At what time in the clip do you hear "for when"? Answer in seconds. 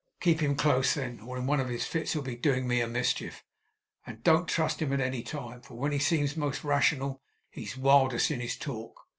5.61-5.91